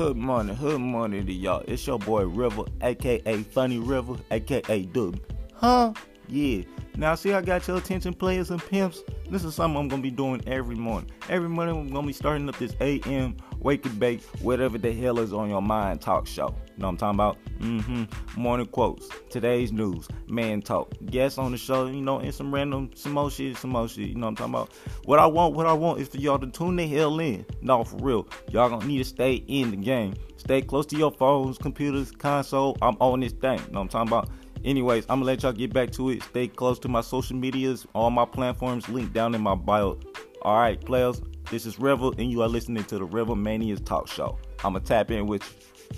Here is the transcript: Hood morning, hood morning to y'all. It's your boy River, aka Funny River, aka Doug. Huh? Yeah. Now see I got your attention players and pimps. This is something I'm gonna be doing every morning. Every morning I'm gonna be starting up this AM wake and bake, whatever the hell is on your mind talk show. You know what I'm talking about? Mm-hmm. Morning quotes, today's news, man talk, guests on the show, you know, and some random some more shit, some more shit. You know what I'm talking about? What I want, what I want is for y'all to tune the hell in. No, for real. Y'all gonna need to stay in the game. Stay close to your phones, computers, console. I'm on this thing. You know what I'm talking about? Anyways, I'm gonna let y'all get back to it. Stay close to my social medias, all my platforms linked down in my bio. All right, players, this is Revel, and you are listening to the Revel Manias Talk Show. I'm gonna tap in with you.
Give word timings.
Hood 0.00 0.16
morning, 0.16 0.56
hood 0.56 0.80
morning 0.80 1.26
to 1.26 1.32
y'all. 1.34 1.62
It's 1.68 1.86
your 1.86 1.98
boy 1.98 2.24
River, 2.24 2.62
aka 2.80 3.42
Funny 3.42 3.78
River, 3.78 4.14
aka 4.30 4.82
Doug. 4.86 5.20
Huh? 5.52 5.92
Yeah. 6.30 6.62
Now 6.96 7.14
see 7.14 7.32
I 7.32 7.40
got 7.40 7.66
your 7.66 7.78
attention 7.78 8.14
players 8.14 8.50
and 8.50 8.64
pimps. 8.64 9.02
This 9.30 9.44
is 9.44 9.54
something 9.54 9.80
I'm 9.80 9.88
gonna 9.88 10.02
be 10.02 10.10
doing 10.10 10.42
every 10.46 10.76
morning. 10.76 11.10
Every 11.28 11.48
morning 11.48 11.76
I'm 11.76 11.92
gonna 11.92 12.06
be 12.06 12.12
starting 12.12 12.48
up 12.48 12.58
this 12.58 12.74
AM 12.80 13.36
wake 13.58 13.84
and 13.84 13.98
bake, 13.98 14.22
whatever 14.40 14.78
the 14.78 14.92
hell 14.92 15.18
is 15.18 15.32
on 15.32 15.48
your 15.48 15.62
mind 15.62 16.00
talk 16.00 16.26
show. 16.26 16.54
You 16.76 16.82
know 16.82 16.86
what 16.86 16.88
I'm 16.88 16.96
talking 16.96 17.16
about? 17.16 17.36
Mm-hmm. 17.60 18.40
Morning 18.40 18.66
quotes, 18.66 19.08
today's 19.28 19.72
news, 19.72 20.08
man 20.28 20.62
talk, 20.62 20.92
guests 21.06 21.38
on 21.38 21.52
the 21.52 21.58
show, 21.58 21.86
you 21.86 22.00
know, 22.00 22.20
and 22.20 22.34
some 22.34 22.54
random 22.54 22.90
some 22.94 23.12
more 23.12 23.30
shit, 23.30 23.56
some 23.56 23.70
more 23.70 23.88
shit. 23.88 24.08
You 24.08 24.14
know 24.14 24.26
what 24.26 24.28
I'm 24.28 24.36
talking 24.36 24.54
about? 24.54 24.72
What 25.04 25.18
I 25.18 25.26
want, 25.26 25.54
what 25.54 25.66
I 25.66 25.72
want 25.72 26.00
is 26.00 26.08
for 26.08 26.18
y'all 26.18 26.38
to 26.38 26.46
tune 26.46 26.76
the 26.76 26.86
hell 26.86 27.18
in. 27.18 27.44
No, 27.60 27.84
for 27.84 27.96
real. 27.96 28.28
Y'all 28.50 28.68
gonna 28.68 28.86
need 28.86 28.98
to 28.98 29.04
stay 29.04 29.34
in 29.46 29.70
the 29.70 29.76
game. 29.76 30.14
Stay 30.36 30.62
close 30.62 30.86
to 30.86 30.96
your 30.96 31.12
phones, 31.12 31.58
computers, 31.58 32.10
console. 32.10 32.78
I'm 32.80 32.96
on 33.00 33.20
this 33.20 33.32
thing. 33.32 33.58
You 33.58 33.72
know 33.72 33.80
what 33.80 33.94
I'm 33.94 34.08
talking 34.08 34.08
about? 34.08 34.28
Anyways, 34.64 35.04
I'm 35.08 35.20
gonna 35.20 35.24
let 35.24 35.42
y'all 35.42 35.52
get 35.52 35.72
back 35.72 35.90
to 35.92 36.10
it. 36.10 36.22
Stay 36.22 36.48
close 36.48 36.78
to 36.80 36.88
my 36.88 37.00
social 37.00 37.36
medias, 37.36 37.86
all 37.94 38.10
my 38.10 38.24
platforms 38.24 38.88
linked 38.88 39.12
down 39.12 39.34
in 39.34 39.40
my 39.40 39.54
bio. 39.54 39.98
All 40.42 40.58
right, 40.58 40.80
players, 40.80 41.22
this 41.50 41.66
is 41.66 41.78
Revel, 41.78 42.14
and 42.18 42.30
you 42.30 42.42
are 42.42 42.48
listening 42.48 42.84
to 42.84 42.98
the 42.98 43.04
Revel 43.04 43.36
Manias 43.36 43.80
Talk 43.80 44.08
Show. 44.08 44.38
I'm 44.62 44.74
gonna 44.74 44.84
tap 44.84 45.10
in 45.10 45.26
with 45.26 45.42
you. 45.42 45.89